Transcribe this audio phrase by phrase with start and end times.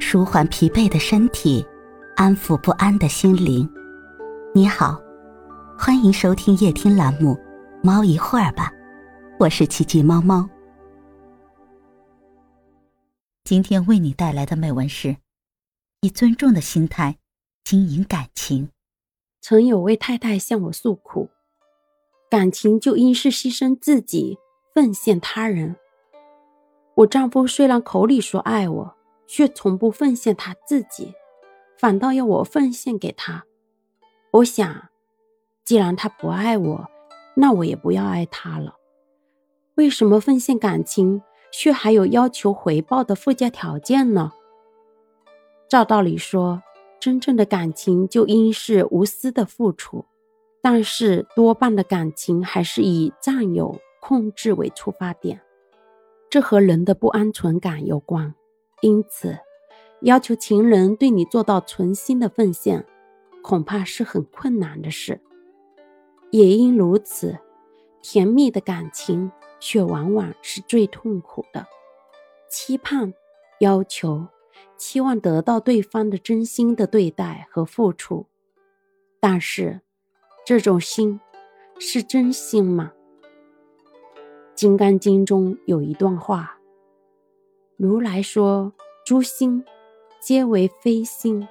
[0.00, 1.64] 舒缓疲惫的身体，
[2.16, 3.68] 安抚不安的心灵。
[4.54, 5.00] 你好，
[5.78, 7.34] 欢迎收听夜听栏目
[7.82, 8.70] 《猫一会儿吧》，
[9.38, 10.48] 我是奇迹猫猫。
[13.44, 15.16] 今天为你带来的美文是：
[16.00, 17.16] 以尊重的心态
[17.64, 18.70] 经营感情。
[19.40, 21.30] 曾有位太太向我诉苦，
[22.30, 24.38] 感情就应是牺牲自己，
[24.74, 25.76] 奉献他人。
[26.96, 28.94] 我丈夫虽然口里说爱我，
[29.28, 31.14] 却从不奉献他自己，
[31.78, 33.44] 反倒要我奉献给他。
[34.32, 34.88] 我想，
[35.64, 36.86] 既然他不爱我，
[37.36, 38.74] 那我也不要爱他了。
[39.76, 44.32] 为什么奉献感情却还有要求回报的附加条件呢？
[45.68, 46.62] 照道理说，
[46.98, 50.04] 真正的感情就应是无私的付出，
[50.60, 55.40] 但是多半的感情还是以占有、控制为出发点。
[56.28, 58.34] 这和人的不安全感有关，
[58.80, 59.38] 因此，
[60.02, 62.86] 要求情人对你做到存心的奉献，
[63.42, 65.20] 恐怕是很困难的事。
[66.30, 67.38] 也因如此，
[68.02, 71.66] 甜蜜的感情却往往是最痛苦的。
[72.48, 73.12] 期盼、
[73.60, 74.26] 要求、
[74.76, 78.26] 期望得到对方的真心的对待和付出，
[79.18, 79.80] 但是，
[80.46, 81.20] 这种心
[81.78, 82.92] 是真心吗？
[84.54, 86.57] 《金刚经》中有一段话
[87.78, 88.72] ：“如来说，
[89.06, 89.64] 诸心
[90.20, 91.46] 皆为非心，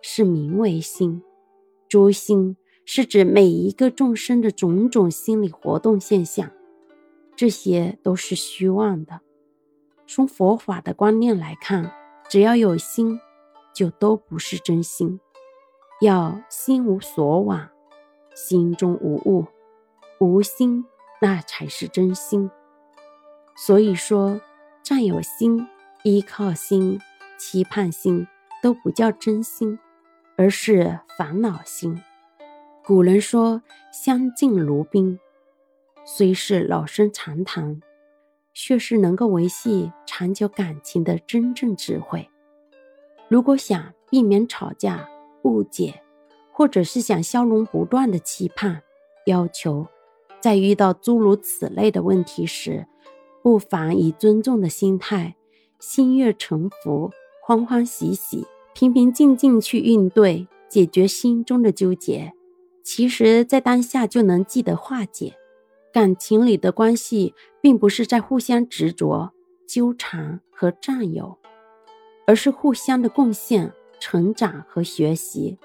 [0.00, 1.20] 是名为心。
[1.88, 6.48] 诸心是指每一个众生的种种心理活动现象，
[7.34, 9.20] 这些都是虚妄的。
[10.06, 11.92] 从佛法的观念来看，
[12.28, 13.18] 只要有心，
[13.74, 15.18] 就都不是真心。
[16.00, 17.68] 要心无所往，
[18.32, 19.44] 心中无物，
[20.20, 20.84] 无心。”
[21.20, 22.48] 那才是真心。
[23.56, 24.40] 所以说，
[24.82, 25.66] 占有心、
[26.02, 27.00] 依靠心、
[27.36, 28.26] 期盼心
[28.62, 29.78] 都不叫真心，
[30.36, 32.00] 而是烦恼心。
[32.84, 33.62] 古人说
[33.92, 35.18] “相敬如宾”，
[36.06, 37.82] 虽是老生常谈，
[38.54, 42.28] 却是能够维系长久感情的真正智慧。
[43.28, 45.06] 如果想避免吵架、
[45.42, 46.02] 误解，
[46.50, 48.82] 或者是想消融不断的期盼、
[49.26, 49.86] 要求。
[50.40, 52.86] 在遇到诸如此类的问题时，
[53.48, 55.34] 不妨以尊重的心态，
[55.80, 57.10] 心悦诚服，
[57.42, 62.34] 欢欢喜喜，平平静静去应对，解决心中的纠结。
[62.84, 65.32] 其实，在当下就能记得化解。
[65.94, 67.32] 感情里的关系，
[67.62, 69.32] 并不是在互相执着、
[69.66, 71.38] 纠缠和占有，
[72.26, 75.56] 而是互相的贡献、成长和学习，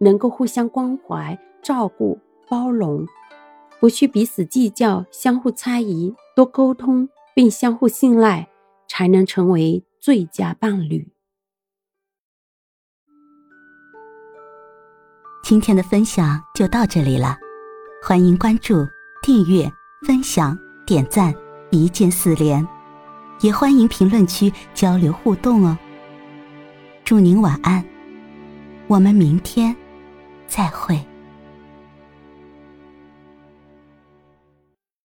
[0.00, 3.06] 能够互相关怀、照顾、包容。
[3.80, 8.48] 不去彼此计较、相互猜疑，多沟通并相互信赖，
[8.88, 11.12] 才能成为最佳伴侣。
[15.42, 17.36] 今天的分享就到这里了，
[18.02, 18.86] 欢迎关注、
[19.20, 19.70] 订阅、
[20.06, 21.34] 分享、点赞，
[21.70, 22.66] 一键四连，
[23.42, 25.76] 也欢迎评论区交流互动哦。
[27.04, 27.84] 祝您晚安，
[28.86, 29.76] 我们明天
[30.46, 30.98] 再会。